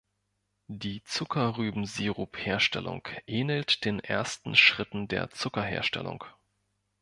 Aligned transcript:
Die 0.65 1.03
Zuckerrübensirup-Herstellung 1.03 3.07
ähnelt 3.27 3.85
den 3.85 3.99
ersten 3.99 4.55
Schritten 4.55 5.07
der 5.07 5.29
Zuckerherstellung. 5.29 6.23